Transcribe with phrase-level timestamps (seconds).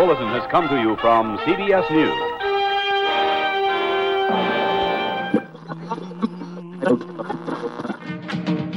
[0.00, 2.18] bulletin has come to you from CBS News.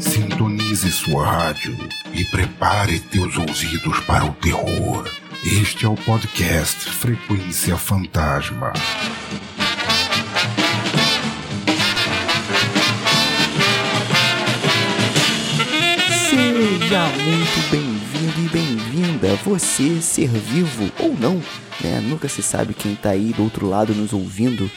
[0.04, 1.78] Sintonize sua rádio
[2.14, 5.08] e prepare teus ouvidos para o terror.
[5.46, 8.74] Este é o podcast Frequência Fantasma.
[16.30, 17.70] Seja muito
[18.24, 21.36] bem-vindo e bem-vinda, você ser vivo ou não,
[21.82, 22.00] né?
[22.08, 24.70] Nunca se sabe quem tá aí do outro lado nos ouvindo.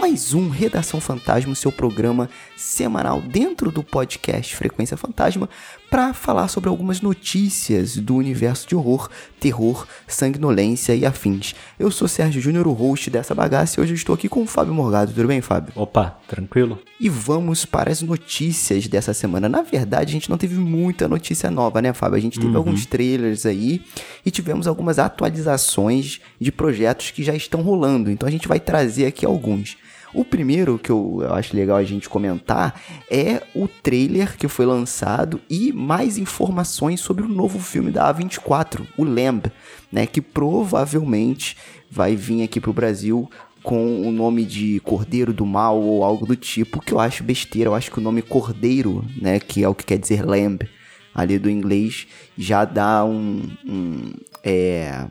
[0.00, 5.46] Mais um Redação Fantasma, seu programa semanal dentro do podcast Frequência Fantasma,
[5.90, 11.54] para falar sobre algumas notícias do universo de horror, terror, sanguinolência e afins.
[11.78, 14.46] Eu sou Sérgio Júnior, o host dessa bagaça, e hoje eu estou aqui com o
[14.46, 15.12] Fábio Morgado.
[15.12, 15.74] Tudo bem, Fábio?
[15.76, 16.78] Opa, tranquilo?
[16.98, 19.50] E vamos para as notícias dessa semana.
[19.50, 22.16] Na verdade, a gente não teve muita notícia nova, né, Fábio?
[22.16, 23.84] A gente teve alguns trailers aí
[24.24, 28.10] e tivemos algumas atualizações de projetos que já estão rolando.
[28.10, 29.76] Então a gente vai trazer aqui alguns.
[30.12, 32.80] O primeiro que eu acho legal a gente comentar
[33.10, 38.86] é o trailer que foi lançado e mais informações sobre o novo filme da A24,
[38.96, 39.50] o Lamb,
[39.90, 41.56] né, que provavelmente
[41.90, 43.30] vai vir aqui pro Brasil
[43.62, 47.68] com o nome de Cordeiro do Mal ou algo do tipo, que eu acho besteira.
[47.68, 50.68] Eu acho que o nome Cordeiro, né, que é o que quer dizer Lamb,
[51.14, 53.42] ali do inglês, já dá um.
[53.66, 55.06] um é,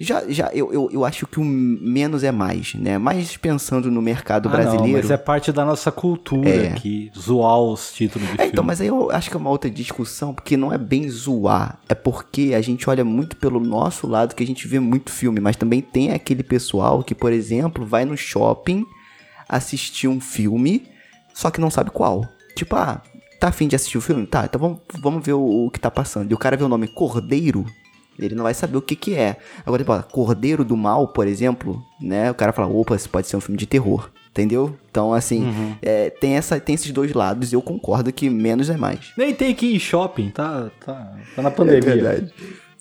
[0.00, 2.98] já, já eu, eu, eu acho que o menos é mais, né?
[2.98, 4.98] Mas pensando no mercado Ah, não, brasileiro.
[4.98, 6.70] mas é parte da nossa cultura É.
[6.72, 8.50] que zoar os títulos de É, filme.
[8.52, 11.78] então, mas aí eu acho que é uma outra discussão, porque não é bem zoar,
[11.88, 15.40] é porque a gente olha muito pelo nosso lado, que a gente vê muito filme,
[15.40, 18.84] mas também tem aquele pessoal que, por exemplo, vai no shopping
[19.48, 20.84] assistir um filme,
[21.34, 22.26] só que não sabe qual.
[22.56, 23.02] Tipo, ah,
[23.38, 24.26] tá afim de assistir o filme?
[24.26, 26.30] Tá, então vamos, vamos ver o, o que tá passando.
[26.30, 27.64] E o cara vê o nome Cordeiro,
[28.18, 29.36] ele não vai saber o que que é.
[29.64, 32.30] Agora, tipo, Cordeiro do Mal, por exemplo, né?
[32.30, 34.10] O cara fala, opa, isso pode ser um filme de terror.
[34.30, 34.74] Entendeu?
[34.90, 38.78] Então, assim, é, tem, essa, tem esses dois lados e eu concordo que menos é
[38.78, 39.12] mais.
[39.16, 41.92] Nem tem que ir em shopping, tá, tá, tá na pandemia.
[41.92, 42.34] É verdade.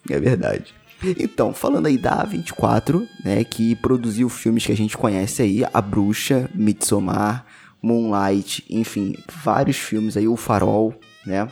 [0.09, 0.73] É verdade.
[1.19, 5.81] Então, falando aí da A24, né, que produziu filmes que a gente conhece aí, A
[5.81, 7.45] Bruxa, Midsommar,
[7.81, 10.93] Moonlight, enfim, vários filmes aí, O Farol,
[11.25, 11.47] né?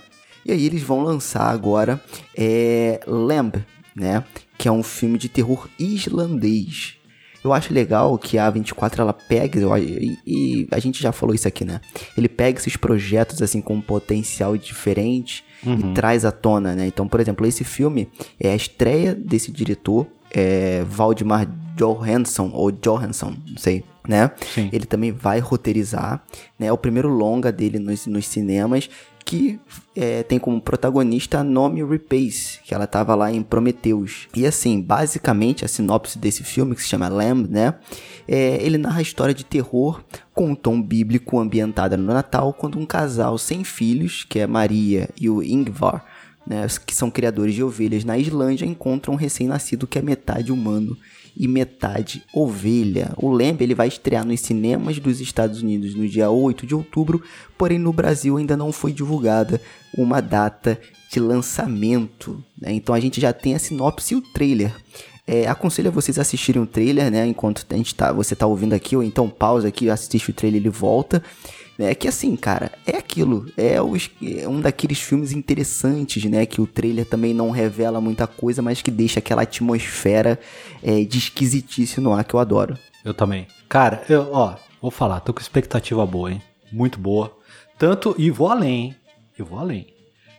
[0.50, 2.02] E aí eles vão lançar agora
[2.36, 3.64] é, Lamb,
[3.96, 4.24] né,
[4.58, 6.96] que é um filme de terror islandês.
[7.44, 11.48] Eu acho legal que a A24 ela pega, e, e a gente já falou isso
[11.48, 11.80] aqui, né?
[12.18, 16.88] Ele pega esses projetos assim com um potencial diferente e traz à tona, né?
[16.88, 23.38] Então, por exemplo, esse filme é a estreia desse diretor, é Valdemar Johansson, ou Johansson,
[23.48, 24.31] não sei, né?
[24.54, 24.70] Sim.
[24.74, 26.24] Ele também vai roteirizar,
[26.58, 26.68] né?
[26.68, 28.90] É o primeiro longa dele nos, nos cinemas,
[29.30, 29.60] que
[29.96, 34.28] é, tem como protagonista a Nomi Rapace, que ela tava lá em Prometheus.
[34.36, 37.76] E assim, basicamente a sinopse desse filme, que se chama Lamb, né?
[38.28, 40.04] É, ele narra a história de terror
[40.34, 45.08] com um tom bíblico ambientada no Natal, quando um casal sem filhos, que é Maria
[45.16, 46.04] e o Ingvar,
[46.48, 50.98] né, que são criadores de ovelhas na Islândia, encontram um recém-nascido que é metade humano
[51.36, 53.14] e metade ovelha.
[53.18, 57.22] O Lamb ele vai estrear nos cinemas dos Estados Unidos no dia 8 de outubro,
[57.58, 59.62] porém no Brasil ainda não foi divulgada
[59.98, 60.80] uma data
[61.12, 62.44] de lançamento.
[62.60, 62.72] né?
[62.74, 64.74] Então a gente já tem a sinopse e o trailer.
[65.26, 67.28] É, aconselho a vocês assistirem o trailer, né?
[67.28, 70.60] Enquanto a gente tá, você tá ouvindo aqui, ou então pausa aqui, assiste o trailer
[70.60, 71.22] e ele volta.
[71.82, 73.46] É que assim, cara, é aquilo.
[73.56, 76.46] É, os- é um daqueles filmes interessantes, né?
[76.46, 80.38] Que o trailer também não revela muita coisa, mas que deixa aquela atmosfera
[80.84, 82.78] é, de esquisitice no ar que eu adoro.
[83.06, 83.48] Eu também.
[83.70, 86.42] Cara, eu, ó, vou falar, tô com expectativa boa, hein?
[86.72, 87.36] Muito boa.
[87.78, 88.96] Tanto, e vou além, hein?
[89.38, 89.88] Eu vou além.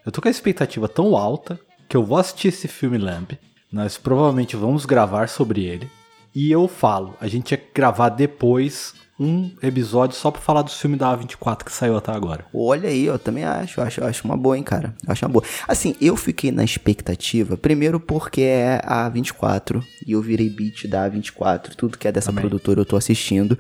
[0.05, 1.59] Eu tô com a expectativa tão alta
[1.89, 3.33] que eu vou assistir esse filme Lamp.
[3.73, 5.89] Nós provavelmente vamos gravar sobre ele.
[6.35, 10.97] E eu falo, a gente ia gravar depois um episódio só pra falar do filme
[10.97, 12.47] da A24 que saiu até agora.
[12.55, 14.95] Olha aí, eu também acho, acho, acho uma boa, hein, cara.
[15.07, 15.45] Acho uma boa.
[15.69, 21.07] Assim, eu fiquei na expectativa, primeiro porque é a 24 e eu virei beat da
[21.07, 22.41] 24, tudo que é dessa Também.
[22.41, 23.59] produtora eu tô assistindo,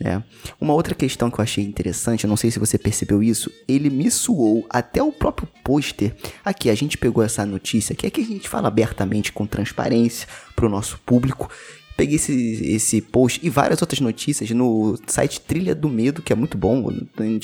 [0.00, 0.20] né?
[0.60, 3.88] Uma outra questão que eu achei interessante, eu não sei se você percebeu isso, ele
[3.90, 6.12] me suou até o próprio pôster.
[6.44, 10.26] Aqui, a gente pegou essa notícia, que é que a gente fala abertamente com transparência
[10.56, 11.48] pro nosso público.
[11.98, 16.36] Peguei esse, esse post e várias outras notícias no site Trilha do Medo, que é
[16.36, 16.88] muito bom.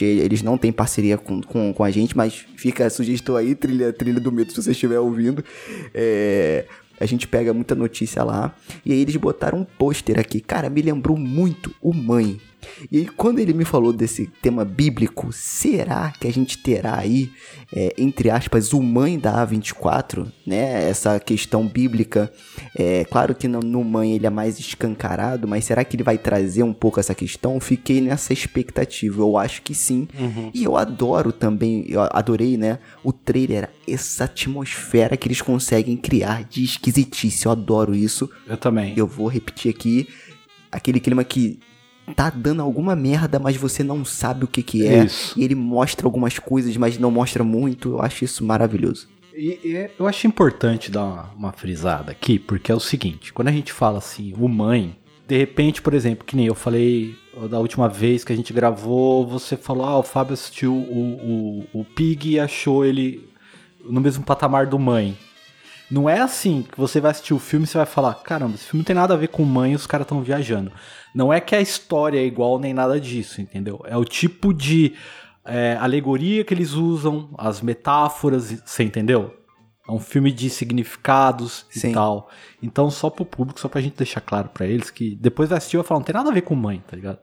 [0.01, 3.93] Eles não têm parceria com, com, com a gente, mas fica a sugestão aí, Trilha,
[3.93, 5.45] Trilha do Medo, se você estiver ouvindo.
[5.93, 6.67] É,
[7.01, 8.55] a gente pega muita notícia lá.
[8.87, 10.39] E aí eles botaram um pôster aqui.
[10.41, 12.41] Cara, me lembrou muito o Mãe.
[12.90, 17.31] E aí, quando ele me falou desse tema bíblico, será que a gente terá aí,
[17.75, 20.88] é, entre aspas, o mãe da A24, né?
[20.88, 22.32] Essa questão bíblica.
[22.76, 26.19] É, claro que no, no mãe ele é mais escancarado, mas será que ele vai
[26.19, 27.58] trazer um pouco essa questão?
[27.61, 29.20] Fiquei nessa expectativa.
[29.22, 30.08] Eu acho que sim.
[30.52, 32.78] E eu adoro também, eu adorei, né?
[33.02, 37.46] O trailer, essa atmosfera que eles conseguem criar de esquisitice.
[37.46, 38.31] Eu adoro isso.
[38.46, 38.94] Eu também.
[38.96, 40.08] Eu vou repetir aqui
[40.75, 41.60] aquele clima que
[42.15, 45.05] tá dando alguma merda, mas você não sabe o que que é.
[45.05, 45.39] Isso.
[45.39, 47.91] E ele mostra algumas coisas, mas não mostra muito.
[47.91, 49.09] Eu acho isso maravilhoso.
[49.35, 53.49] E, e eu acho importante dar uma, uma frisada aqui, porque é o seguinte: quando
[53.49, 54.97] a gente fala assim, o mãe,
[55.27, 57.17] de repente, por exemplo, que nem eu falei
[57.51, 61.81] da última vez que a gente gravou, você falou, ah, o Fábio assistiu o, o,
[61.81, 63.29] o Pig e achou ele
[63.85, 65.17] no mesmo patamar do mãe.
[65.90, 68.64] Não é assim que você vai assistir o filme e você vai falar, caramba, esse
[68.64, 70.72] filme não tem nada a ver com mãe e os caras estão viajando.
[71.14, 73.81] Não é que a história é igual nem nada disso, entendeu?
[73.86, 74.94] É o tipo de
[75.44, 79.34] é, alegoria que eles usam, as metáforas, você entendeu?
[79.86, 81.90] É um filme de significados Sim.
[81.90, 82.31] e tal.
[82.62, 85.76] Então, só pro público, só pra gente deixar claro pra eles que depois vai assistir
[85.76, 87.19] e vai falar, não tem nada a ver com mãe, tá ligado?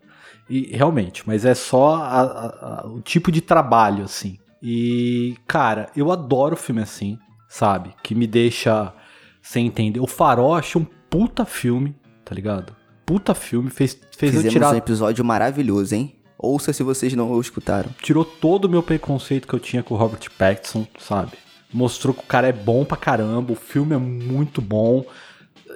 [0.48, 4.38] E realmente, mas é só a- a- a- o tipo de trabalho, assim.
[4.62, 7.18] E, cara, eu adoro filme assim,
[7.52, 7.94] sabe?
[8.02, 8.94] Que me deixa
[9.42, 10.00] sem entender.
[10.00, 11.94] O Farol achei um puta filme,
[12.24, 12.74] tá ligado?
[13.06, 16.16] Puta filme, fez, fez eu tirar um episódio maravilhoso, hein?
[16.38, 17.92] Ouça se vocês não o escutaram.
[18.02, 21.34] tirou todo o meu preconceito que eu tinha com o Robert Pattinson, sabe?
[21.74, 25.06] Mostrou que o cara é bom pra caramba, o filme é muito bom.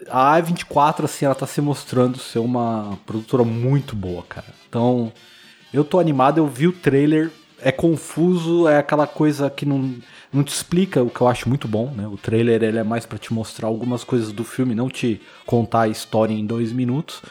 [0.09, 4.47] A A24, assim, ela tá se mostrando ser uma produtora muito boa, cara.
[4.67, 5.11] Então,
[5.73, 7.31] eu tô animado, eu vi o trailer,
[7.65, 9.95] é confuso, é aquela coisa que não,
[10.31, 12.07] não te explica, o que eu acho muito bom, né?
[12.07, 15.81] O trailer, ele é mais pra te mostrar algumas coisas do filme, não te contar
[15.81, 17.23] a história em dois minutos.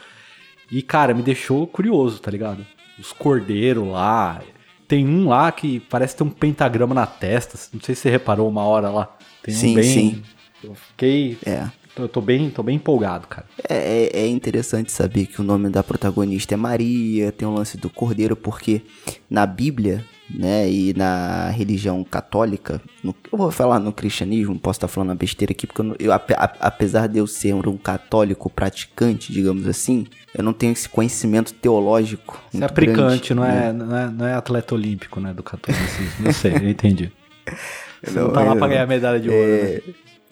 [0.68, 2.66] E, cara, me deixou curioso, tá ligado?
[2.98, 4.42] Os cordeiros lá.
[4.88, 7.56] Tem um lá que parece ter um pentagrama na testa.
[7.72, 9.16] Não sei se você reparou uma hora lá.
[9.40, 9.84] Tem um Sim, bem.
[9.84, 10.22] sim.
[10.64, 11.38] Eu fiquei.
[11.46, 11.68] É.
[11.96, 13.46] Eu tô bem, tô bem empolgado, cara.
[13.68, 17.76] É, é- é interessante saber que o nome da protagonista é Maria, tem o lance
[17.78, 18.82] do cordeiro, porque
[19.30, 24.88] na Bíblia, né, e na religião católica, no- eu vou falar no cristianismo, posso estar
[24.88, 26.20] falando uma besteira aqui, porque eu, não- eu, a-
[26.60, 30.04] apesar de eu ser um católico praticante, digamos assim,
[30.34, 32.42] eu não tenho esse conhecimento teológico.
[32.50, 33.68] Você é aplicante, grande, não, né?
[33.68, 35.32] é, não, é, não é atleta olímpico, né?
[35.32, 36.26] Do catolicismo.
[36.26, 37.12] Eu sei, eu entendi.
[38.02, 39.80] Você não, Não, tá lá pra ganhar medalha de ouro, né?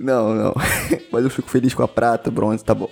[0.03, 0.55] Não, não.
[1.13, 2.89] Mas eu fico feliz com a prata, bronze, tá bom.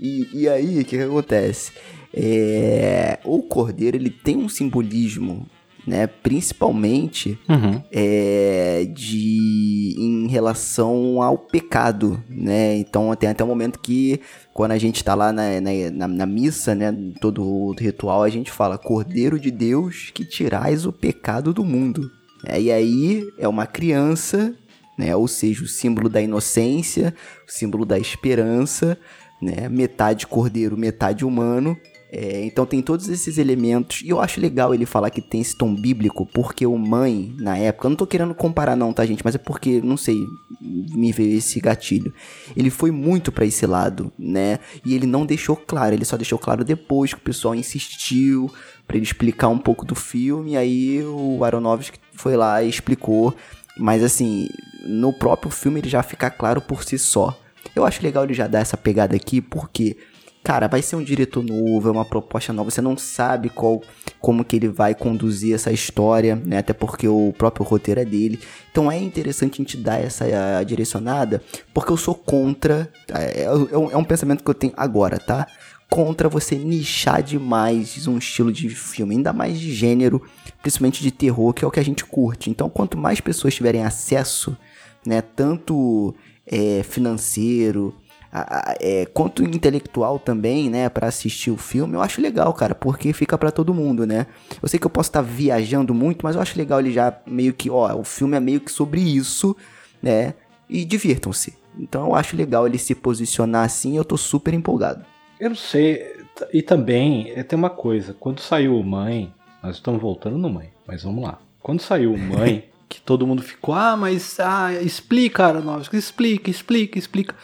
[0.00, 1.72] E, e aí, o que, que acontece?
[2.14, 5.46] É, o cordeiro, ele tem um simbolismo,
[5.86, 6.06] né?
[6.06, 7.82] Principalmente Uhum.
[7.92, 12.76] é, de em relação ao pecado, né?
[12.76, 14.20] Então tem até o momento que
[14.52, 16.94] quando a gente tá lá na, na, na- na missa, né?
[17.20, 22.10] Todo o ritual, a gente fala Cordeiro de Deus que tirais o pecado do mundo.
[22.46, 24.54] É, e aí é uma criança,
[24.96, 25.14] né?
[25.14, 27.14] Ou seja, o símbolo da inocência,
[27.46, 28.98] o símbolo da esperança,
[29.40, 29.68] né?
[29.68, 31.76] Metade cordeiro, metade humano.
[32.10, 34.00] É, então tem todos esses elementos.
[34.02, 37.58] E eu acho legal ele falar que tem esse tom bíblico, porque o mãe, na
[37.58, 39.24] época, eu não tô querendo comparar não, tá, gente?
[39.24, 40.16] Mas é porque, não sei,
[40.60, 42.14] me veio esse gatilho.
[42.56, 44.60] Ele foi muito pra esse lado, né?
[44.84, 48.50] E ele não deixou claro, ele só deixou claro depois que o pessoal insistiu
[48.86, 50.52] pra ele explicar um pouco do filme.
[50.52, 53.34] E aí o Aronofsky foi lá e explicou.
[53.78, 54.48] Mas assim,
[54.86, 57.38] no próprio filme ele já fica claro por si só.
[57.74, 59.96] Eu acho legal ele já dar essa pegada aqui, porque
[60.42, 63.82] cara, vai ser um diretor novo, é uma proposta nova, você não sabe qual
[64.20, 66.58] como que ele vai conduzir essa história, né?
[66.58, 68.38] Até porque o próprio roteiro é dele.
[68.70, 71.42] Então é interessante a gente dar essa eh, direcionada,
[71.74, 75.48] porque eu sou contra, é, é um- é um pensamento que eu tenho agora, tá?
[75.90, 80.22] Contra você nichar demais um estilo de filme, ainda mais de gênero,
[80.62, 82.50] principalmente de terror, que é o que a gente curte.
[82.50, 84.56] Então, quanto mais pessoas tiverem acesso,
[85.06, 86.14] né, tanto
[86.46, 87.94] é, financeiro,
[88.32, 92.74] a- a- é, quanto intelectual também, né, Pra assistir o filme, eu acho legal, cara,
[92.74, 94.26] porque fica pra todo mundo, né?
[94.62, 97.52] Eu sei que eu posso estar viajando muito, mas eu acho legal ele já meio
[97.54, 99.56] que, ó, o filme é meio que sobre isso,
[100.02, 100.34] né?
[100.68, 101.54] E divirtam-se.
[101.78, 105.04] Então eu acho legal ele se posicionar assim, eu tô super empolgado.
[105.38, 106.14] Eu não sei.
[106.52, 108.14] E também, eh, tem uma coisa.
[108.18, 109.32] Quando saiu o Mãe,
[109.62, 111.38] nós estamos voltando no Mãe, mas vamos lá.
[111.62, 116.98] Quando saiu o Mãe, que todo mundo ficou, ah, mas ah, explica, Aronofsky, explica, explica,
[116.98, 117.34] explica.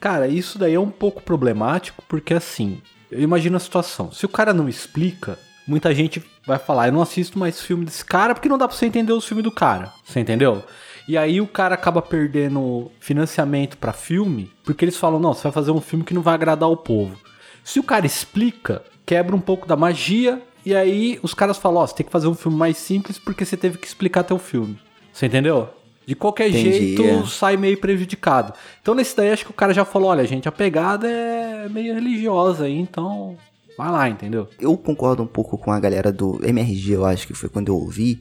[0.00, 4.12] Cara, isso daí é um pouco problemático, porque assim, eu imagino a situação.
[4.12, 8.04] Se o cara não explica, muita gente vai falar, eu não assisto mais filme desse
[8.04, 9.92] cara porque não dá pra você entender os filmes do cara.
[10.04, 10.64] Você entendeu?
[11.08, 15.52] E aí o cara acaba perdendo financiamento pra filme, porque eles falam, não, você vai
[15.52, 17.16] fazer um filme que não vai agradar o povo.
[17.62, 21.86] Se o cara explica, quebra um pouco da magia E aí os caras falam, ó,
[21.86, 24.78] você tem que fazer um filme mais simples porque você teve que explicar teu filme.
[25.16, 25.70] Você entendeu?
[26.04, 27.26] De qualquer Entendi, jeito, é.
[27.26, 28.52] sai meio prejudicado.
[28.82, 31.94] Então nesse daí acho que o cara já falou, olha, gente, a pegada é meio
[31.94, 33.34] religiosa aí, então
[33.78, 34.46] vai lá, entendeu?
[34.60, 37.76] Eu concordo um pouco com a galera do MRG, eu acho que foi quando eu
[37.76, 38.20] ouvi,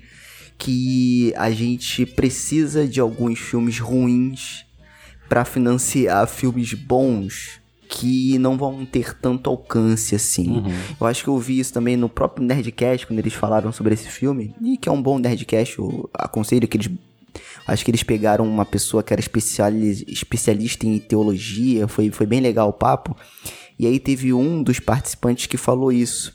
[0.58, 4.66] que a gente precisa de alguns filmes ruins
[5.28, 7.60] pra financiar filmes bons
[7.98, 10.64] que não vão ter tanto alcance assim.
[11.00, 14.10] Eu acho que eu ouvi isso também no próprio Nerdcast, quando eles falaram sobre esse
[14.10, 16.90] filme, e que é um bom Nerdcast, eu aconselho que eles
[17.68, 22.40] Acho que eles pegaram uma pessoa que era especiali- especialista em teologia, foi, foi bem
[22.40, 23.18] legal o papo.
[23.80, 26.35] E aí teve um dos participantes que falou isso.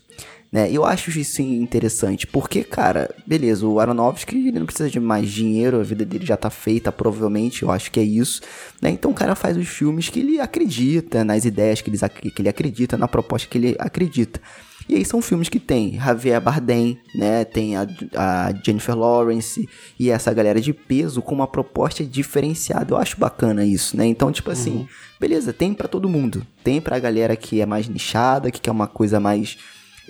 [0.52, 0.71] Né?
[0.71, 5.78] Eu acho isso interessante, porque, cara, beleza, o Aronofsky ele não precisa de mais dinheiro,
[5.78, 8.40] a vida dele já tá feita, provavelmente, eu acho que é isso.
[8.83, 8.90] Né?
[8.90, 11.99] Então o cara faz os filmes que ele acredita, nas ideias que ele,
[12.30, 14.40] que ele acredita, na proposta que ele acredita.
[14.88, 17.45] E aí são filmes que tem Javier Bardem, né?
[17.45, 22.92] Tem a, a Jennifer Lawrence e essa galera de peso com uma proposta diferenciada.
[22.92, 24.04] Eu acho bacana isso, né?
[24.04, 24.88] Então, tipo assim,
[25.21, 26.45] beleza, tem pra todo mundo.
[26.64, 29.59] Tem pra galera que é mais nichada, que quer uma coisa mais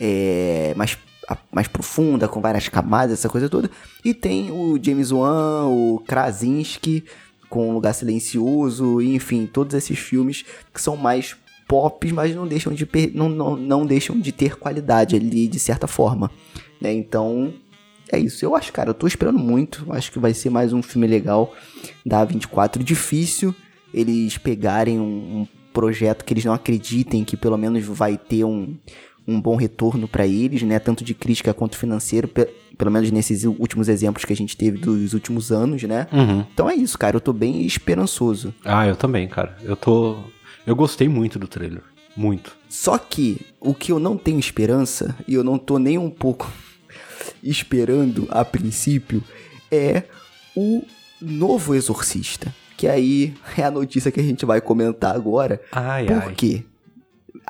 [0.00, 0.96] é, mais,
[1.28, 3.70] a- mais profunda, com várias camadas, essa coisa toda.
[4.04, 7.04] E tem o James Wan, o Krasinski,
[7.48, 11.36] com um Lugar Silencioso, e, enfim, todos esses filmes que são mais
[11.68, 15.86] pop, mas não deixam de, não, não, não deixam de ter qualidade ali, de certa
[15.86, 16.30] forma.
[16.80, 16.92] Né?
[16.92, 17.52] Então,
[18.10, 18.44] é isso.
[18.44, 19.86] Eu acho, cara, eu tô esperando muito.
[19.92, 21.54] Acho que vai ser mais um filme legal
[22.04, 22.82] da A24.
[22.82, 23.54] Difícil
[23.94, 28.76] eles pegarem um, um projeto que eles não acreditem que pelo menos vai ter um,
[29.26, 30.78] um bom retorno pra eles, né?
[30.78, 34.78] Tanto de crítica quanto financeiro, pe- pelo menos nesses últimos exemplos que a gente teve
[34.78, 36.06] dos últimos anos, né?
[36.12, 36.44] Uhum.
[36.52, 37.16] Então é isso, cara.
[37.16, 38.52] Eu tô bem esperançoso.
[38.64, 39.56] Ah, eu também, cara.
[39.62, 40.16] Eu tô.
[40.66, 41.82] Eu gostei muito do trailer.
[42.16, 42.56] Muito.
[42.68, 46.50] Só que o que eu não tenho esperança, e eu não tô nem um pouco
[47.42, 49.22] esperando a princípio,
[49.70, 50.04] é
[50.56, 50.82] o
[51.20, 52.52] novo Exorcista.
[52.76, 55.60] Que aí é a notícia que a gente vai comentar agora.
[55.70, 56.64] Ai, Por quê?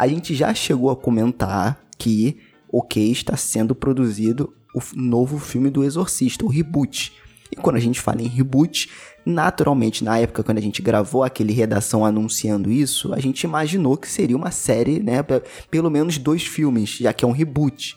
[0.01, 2.39] A gente já chegou a comentar que,
[2.73, 7.13] ok, está sendo produzido o novo filme do Exorcista, o reboot.
[7.53, 8.89] E quando a gente fala em reboot,
[9.27, 14.09] naturalmente, na época quando a gente gravou aquele redação anunciando isso, a gente imaginou que
[14.09, 15.23] seria uma série, né?
[15.23, 17.95] pe- Pelo menos dois filmes, já que é um reboot.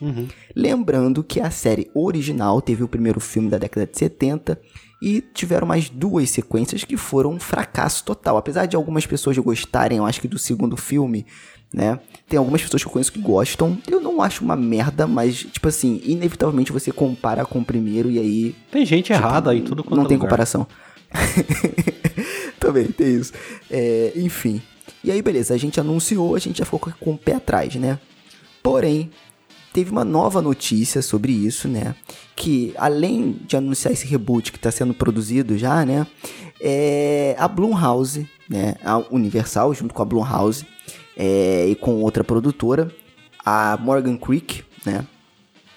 [0.55, 4.59] Lembrando que a série original teve o primeiro filme da década de 70
[5.05, 8.37] e tiveram mais duas sequências que foram um fracasso total.
[8.37, 11.25] Apesar de algumas pessoas gostarem, eu acho que do segundo filme,
[11.73, 11.99] né?
[12.29, 13.77] Tem algumas pessoas que eu conheço que gostam.
[13.89, 18.17] Eu não acho uma merda, mas, tipo assim, inevitavelmente você compara com o primeiro e
[18.17, 20.29] aí Tem gente errada aí, tudo quanto não é tem lugar.
[20.29, 20.65] comparação.
[22.59, 23.33] Também tem isso.
[23.69, 24.61] É, enfim.
[25.03, 27.75] E aí, beleza, a gente anunciou, a gente já ficou com- com o pé atrás,
[27.75, 27.99] né?
[28.61, 29.09] Porém,
[29.73, 31.95] teve uma nova notícia sobre isso, né?
[32.35, 36.07] Que além de anunciar esse reboot que está sendo produzido já, né?
[36.61, 38.75] É, a Blumhouse, né?
[38.83, 40.65] A Universal, junto com a Blumhouse
[41.17, 42.89] é, e com outra produtora,
[43.43, 45.05] a Morgan Creek, né?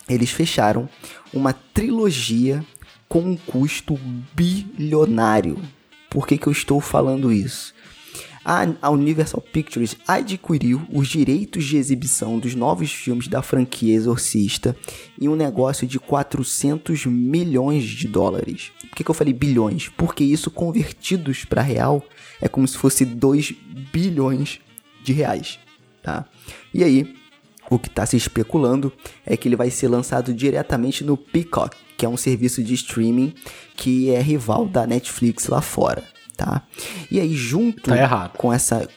[0.09, 0.89] eles fecharam
[1.33, 2.65] uma trilogia
[3.09, 3.99] com um custo
[4.35, 5.59] bilionário.
[6.09, 7.75] Por que, que eu estou falando isso?
[8.49, 14.77] A, Universal Pictures adquiriu os direitos de exibição dos novos filmes da franquia Exorcista
[15.21, 18.71] em um negócio de 400 milhões de dólares.
[18.83, 19.89] Por que, que eu falei bilhões?
[19.89, 22.05] Porque isso convertidos para real
[22.41, 23.53] é como se fosse 2
[23.93, 24.61] bilhões
[25.03, 25.59] de reais,
[26.01, 26.25] tá?
[26.73, 27.17] E aí,
[27.69, 28.93] o que está se especulando
[29.25, 33.35] é que ele vai ser lançado diretamente no Peacock, que é um serviço de streaming
[33.75, 36.05] que é rival da Netflix lá fora,
[36.37, 36.63] tá?
[37.11, 38.37] E aí junto Tá errado.
[38.37, 38.89] com essa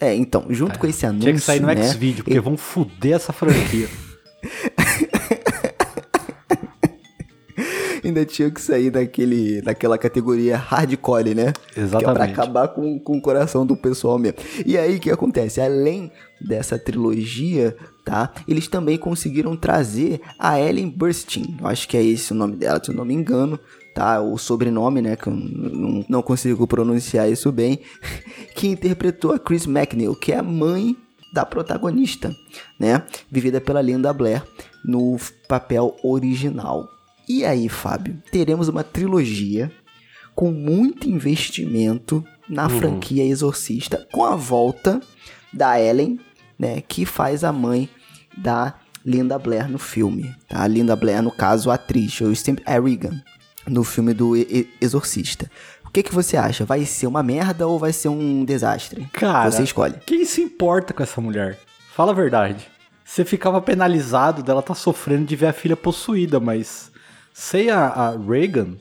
[0.00, 3.14] é, então, junto com esse anúncio, Tinha que sair no né, X-Video, porque vão foder
[3.14, 3.88] essa franquia.
[8.16, 11.52] ainda tinha que sair daquele, daquela categoria hardcore, né?
[11.72, 12.32] Que é pra Exatamente.
[12.32, 14.38] acabar com, com o coração do pessoal mesmo.
[14.64, 15.60] E aí, o que acontece?
[15.60, 16.10] Além
[16.40, 18.32] dessa trilogia, tá?
[18.46, 21.56] Eles também conseguiram trazer a Ellen Burstyn.
[21.60, 23.58] Eu acho que é esse o nome dela, se eu não me engano.
[23.96, 27.80] Tá, o sobrenome, né, que eu não, não consigo pronunciar isso bem,
[28.54, 30.94] que interpretou a Chris McNeil, que é a mãe
[31.32, 32.36] da protagonista,
[32.78, 33.02] né?
[33.30, 34.42] Vivida pela Linda Blair
[34.84, 35.16] no
[35.48, 36.86] papel original.
[37.26, 39.72] E aí, Fábio, teremos uma trilogia
[40.34, 45.00] com muito investimento na franquia Exorcista, com a volta
[45.54, 46.20] da Ellen,
[46.58, 47.88] né, que faz a mãe
[48.36, 50.64] da Linda Blair no filme, tá?
[50.64, 53.22] A Linda Blair, no caso, a atriz, eu sempre é Regan,
[53.66, 55.50] no filme do E- Exorcista.
[55.84, 56.64] O que que você acha?
[56.64, 59.08] Vai ser uma merda ou vai ser um desastre?
[59.12, 59.94] Cara, Você escolhe.
[60.06, 61.58] Quem se importa com essa mulher?
[61.94, 62.66] Fala a verdade.
[63.04, 66.90] você ficava penalizado dela tá sofrendo de ver a filha possuída, mas
[67.32, 68.76] sei a, a Reagan,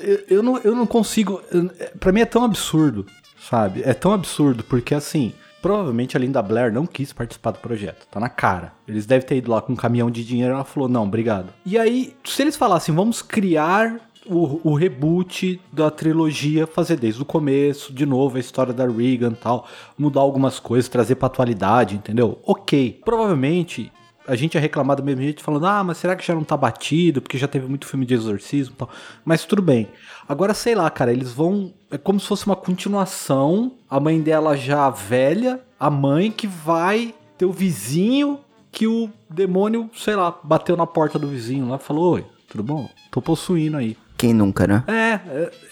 [0.00, 1.40] eu, eu, não, eu não consigo.
[1.50, 3.06] Eu, pra mim é tão absurdo,
[3.48, 3.82] sabe?
[3.84, 5.32] É tão absurdo, porque assim.
[5.62, 8.06] Provavelmente a Linda Blair não quis participar do projeto.
[8.10, 8.72] Tá na cara.
[8.88, 11.52] Eles devem ter ido lá com um caminhão de dinheiro e ela falou: não, obrigado.
[11.66, 13.94] E aí, se eles falassem, vamos criar
[14.30, 19.32] o, o, reboot da trilogia, fazer desde o começo, de novo a história da Regan
[19.32, 19.66] tal,
[19.98, 22.38] mudar algumas coisas, trazer pra atualidade, entendeu?
[22.44, 23.00] Ok.
[23.04, 23.92] Provavelmente
[24.26, 26.56] a gente ia reclamar do mesmo jeito, falando, ah, mas será que já não tá
[26.56, 27.20] batido?
[27.20, 28.88] Porque já teve muito filme de exorcismo e tal.
[29.24, 29.88] Mas tudo bem.
[30.28, 31.72] Agora, sei lá, cara, eles vão.
[31.90, 33.72] É como se fosse uma continuação.
[33.88, 38.38] A mãe dela já velha, a mãe que vai ter o vizinho
[38.70, 42.62] que o demônio, sei lá, bateu na porta do vizinho lá e falou: Oi, tudo
[42.62, 42.88] bom?
[43.10, 43.96] Tô possuindo aí.
[44.20, 44.84] Quem nunca, né?
[44.86, 45.18] É,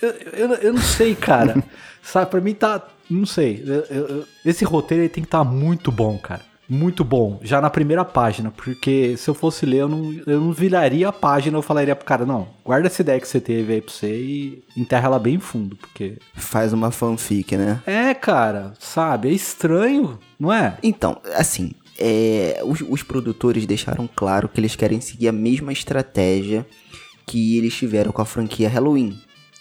[0.01, 1.63] eu, eu, eu não sei, cara.
[2.03, 2.83] Sabe, pra mim tá.
[3.11, 3.63] Não sei.
[3.91, 7.71] Eu, esse roteiro ele tem que estar tá muito bom, cara muito bom, já na
[7.71, 11.63] primeira página, porque se eu fosse ler, eu não, eu não viraria a página, eu
[11.63, 15.07] falaria pro cara, não, guarda essa ideia que você teve aí pra você e enterra
[15.07, 16.19] ela bem fundo, porque...
[16.35, 17.81] Faz uma fanfic, né?
[17.87, 20.77] É, cara, sabe, é estranho, não é?
[20.83, 26.67] Então, assim, é, os, os produtores deixaram claro que eles querem seguir a mesma estratégia
[27.29, 29.19] que eles tiveram com a franquia Halloween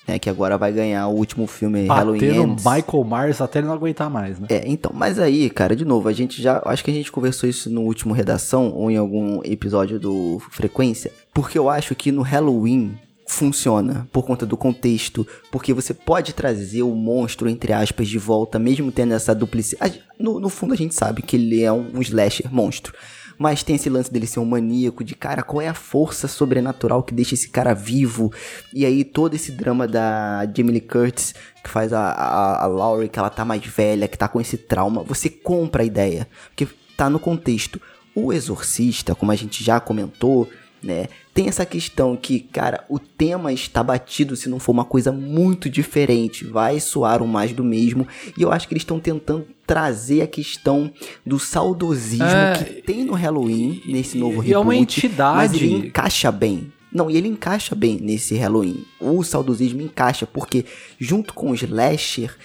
[0.08, 2.64] né, que agora vai ganhar o último filme Halloween Ends.
[2.64, 4.48] Michael Myers até ele não aguentar mais, né?
[4.50, 7.50] É, então, mas aí, cara, de novo, a gente já, acho que a gente conversou
[7.50, 12.22] isso no último Redação ou em algum episódio do Frequência, porque eu acho que no
[12.22, 12.98] Halloween
[13.28, 18.58] funciona por conta do contexto, porque você pode trazer o monstro, entre aspas, de volta,
[18.58, 20.02] mesmo tendo essa duplicidade.
[20.18, 22.94] No, no fundo, a gente sabe que ele é um, um slasher monstro.
[23.38, 27.04] Mas tem esse lance dele ser um maníaco, de cara, qual é a força sobrenatural
[27.04, 28.32] que deixa esse cara vivo?
[28.74, 33.10] E aí todo esse drama da Jamie Lee Curtis, que faz a, a, a Laurie,
[33.10, 36.68] que ela tá mais velha, que tá com esse trauma, você compra a ideia, porque
[36.96, 37.80] tá no contexto.
[38.16, 40.50] O Exorcista, como a gente já comentou,
[40.82, 41.08] né?
[41.34, 45.70] Tem essa questão que, cara, o tema está batido se não for uma coisa muito
[45.70, 48.08] diferente, vai soar um mais do mesmo.
[48.38, 50.92] E eu acho que eles estão tentando trazer a questão
[51.26, 54.50] do saudosismo é, que tem no Halloween nesse novo reboot.
[54.50, 55.38] E é uma entidade.
[55.38, 56.72] Mas ele encaixa bem.
[56.92, 58.86] Não, e ele encaixa bem nesse Halloween.
[59.00, 60.66] O saudosismo encaixa, porque
[60.98, 62.36] junto com o slasher,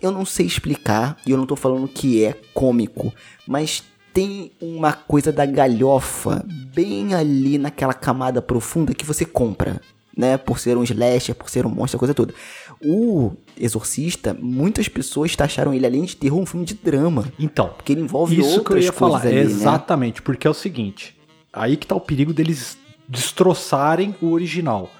[0.00, 3.12] eu não sei explicar, e eu não tô falando que é cômico,
[3.46, 6.44] mas tem uma coisa da galhofa
[6.74, 9.80] bem ali naquela camada profunda que você compra,
[10.16, 10.36] né?
[10.36, 12.34] Por ser um slasher, por ser um monstro, a coisa toda.
[12.84, 17.32] O Exorcista, muitas pessoas taxaram ele além de terror um filme de drama.
[17.38, 19.40] Então, porque ele envolve isso outras que eu ia falar, ali, né?
[19.40, 20.22] exatamente, né?
[20.24, 21.16] porque é o seguinte,
[21.52, 22.76] aí que tá o perigo deles
[23.08, 24.90] destroçarem o original.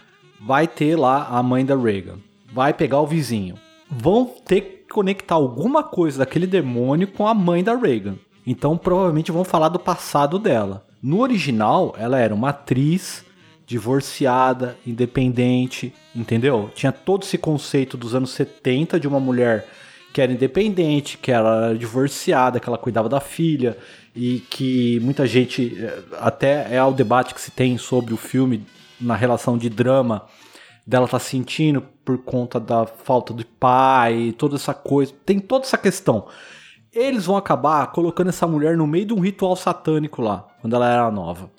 [0.41, 2.19] Vai ter lá a mãe da Reagan,
[2.53, 3.57] vai pegar o vizinho.
[3.89, 8.17] Vão ter que conectar alguma coisa daquele demônio com a mãe da Reagan.
[8.47, 10.85] Então provavelmente vão falar do passado dela.
[11.03, 13.25] No original, ela era uma atriz
[13.67, 16.71] divorciada, independente, entendeu?
[16.75, 19.67] Tinha todo esse conceito dos anos 70 de uma mulher
[20.13, 23.79] que era independente, que era divorciada, que ela cuidava da filha
[24.15, 28.67] e que muita gente eh, até é o debate que se tem sobre o filme
[29.01, 30.27] na relação de drama
[30.87, 35.13] dela tá sentindo por conta da falta de pai, toda essa coisa.
[35.25, 36.27] Tem toda essa questão.
[36.95, 40.89] Eles vão acabar colocando essa mulher no meio de um ritual satânico lá, quando ela
[40.89, 41.51] era nova.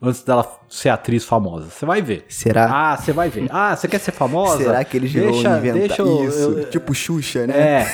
[0.00, 1.68] Antes dela ser atriz famosa.
[1.70, 2.24] Você vai ver.
[2.28, 2.92] Será?
[2.92, 3.48] Ah, você vai ver.
[3.50, 4.58] Ah, você quer ser famosa?
[4.58, 6.38] Será que eles vão deixa, inventar deixa eu, isso?
[6.38, 7.58] eu, tipo Xuxa, né?
[7.58, 7.86] É.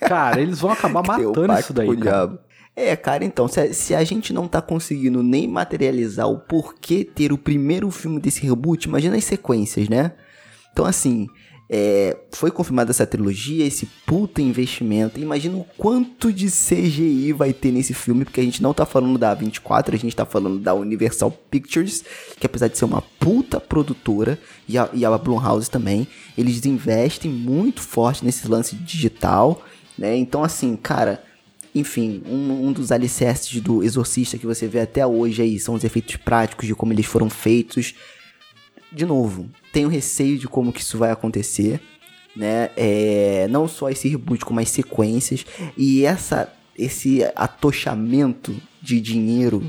[0.00, 2.38] Cara, eles vão acabar matando isso daí, cara.
[2.74, 7.04] É, cara, então, se a, se a, gente não tá conseguindo nem materializar o porquê
[7.04, 10.12] ter o primeiro filme desse reboot, imagina as sequências, né?
[10.72, 11.26] Então, assim,
[11.72, 15.20] é, foi confirmada essa trilogia, esse puta investimento.
[15.20, 19.16] Imagina o quanto de CGI vai ter nesse filme, porque a gente não tá falando
[19.16, 22.04] da A24, a gente tá falando da Universal Pictures,
[22.40, 24.36] que apesar de ser uma puta produtora,
[24.68, 29.64] e a, e a Blumhouse também, eles investem muito forte nesse lance digital,
[29.96, 30.16] né?
[30.16, 31.22] Então, assim, cara.
[31.72, 35.84] Enfim, um, um dos alicerces do Exorcista que você vê até hoje aí são os
[35.84, 37.94] efeitos práticos de como eles foram feitos.
[38.92, 41.80] De novo, tenho receio de como que isso vai acontecer,
[42.34, 42.70] né?
[42.76, 45.44] É, não só esse reboot, como as sequências
[45.76, 49.62] e essa esse atochamento de dinheiro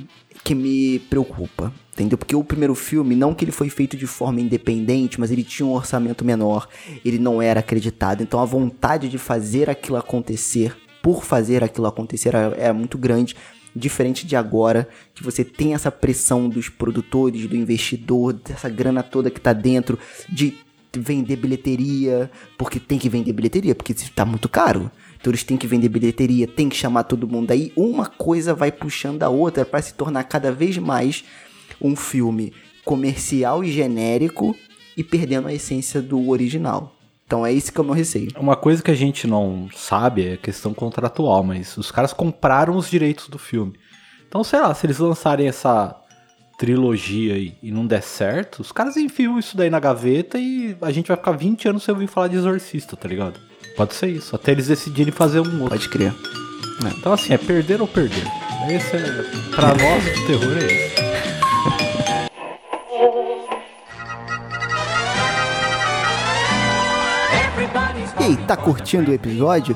[0.43, 2.17] que me preocupa, entendeu?
[2.17, 5.65] Porque o primeiro filme, não que ele foi feito de forma independente, mas ele tinha
[5.65, 6.67] um orçamento menor,
[7.03, 12.29] ele não era acreditado, então a vontade de fazer aquilo acontecer, por fazer aquilo acontecer,
[12.29, 13.36] era, era muito grande.
[13.75, 19.29] Diferente de agora, que você tem essa pressão dos produtores, do investidor, dessa grana toda
[19.29, 19.97] que tá dentro,
[20.29, 20.57] de
[20.93, 24.91] vender bilheteria, porque tem que vender bilheteria, porque tá muito caro.
[25.19, 27.51] Então eles têm que vender bilheteria, tem que chamar todo mundo.
[27.51, 31.23] Aí uma coisa vai puxando a outra para se tornar cada vez mais
[31.79, 32.51] um filme
[32.84, 34.55] comercial e genérico
[34.97, 37.00] e perdendo a essência do original.
[37.31, 38.27] Então é esse que é o meu receio.
[38.37, 42.75] Uma coisa que a gente não sabe é a questão contratual, mas os caras compraram
[42.75, 43.71] os direitos do filme.
[44.27, 45.95] Então, sei lá, se eles lançarem essa
[46.57, 50.91] trilogia e, e não der certo, os caras enfiam isso daí na gaveta e a
[50.91, 53.39] gente vai ficar 20 anos sem ouvir falar de Exorcista, tá ligado?
[53.77, 55.69] Pode ser isso, até eles decidirem fazer um outro.
[55.69, 56.13] Pode crer.
[56.97, 58.25] Então, assim, é perder ou perder.
[58.69, 61.91] Esse é, pra nós, o terror é esse.
[68.37, 69.75] tá curtindo o episódio?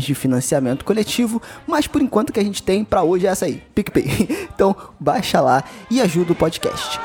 [0.00, 3.46] de financiamento coletivo, mas por enquanto o que a gente tem para hoje é essa
[3.46, 4.48] aí, PicPay.
[4.54, 7.00] Então, baixa lá e ajuda o podcast.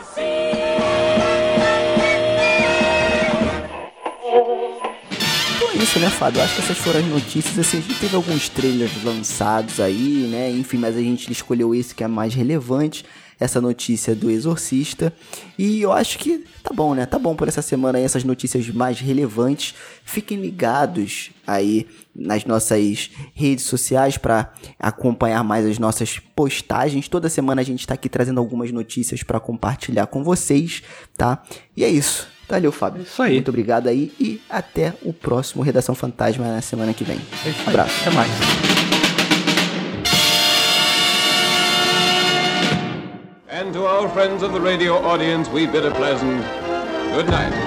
[5.56, 6.41] Então é isso, né, Fábio?
[6.41, 7.58] Acho que essas foram as notícias.
[7.58, 10.52] Assim, a gente teve alguns trailers lançados aí, né?
[10.52, 13.06] Enfim, mas a gente escolheu esse que é mais relevante.
[13.39, 15.13] Essa notícia do Exorcista.
[15.58, 17.06] E eu acho que tá bom, né?
[17.06, 19.76] Tá bom por essa semana aí, essas notícias mais relevantes.
[20.04, 27.08] Fiquem ligados aí nas nossas redes sociais para acompanhar mais as nossas postagens.
[27.08, 30.84] Toda semana a gente tá aqui trazendo algumas notícias para compartilhar com vocês,
[31.16, 31.42] tá?
[31.76, 32.28] E é isso.
[32.50, 33.04] Valeu, Fábio.
[33.04, 33.34] Isso aí.
[33.34, 37.20] Muito obrigado aí e até o próximo Redação Fantasma na semana que vem.
[37.46, 37.70] É isso aí.
[37.70, 38.02] Abraço.
[38.02, 38.32] Até mais.
[43.50, 46.44] And to our friends of the radio audience, we bid a pleasant
[47.14, 47.67] good night.